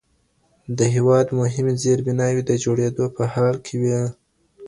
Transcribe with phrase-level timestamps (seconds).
[0.77, 4.01] د هيواد مهمې زېربناوې د جوړېدو په حال کي وې.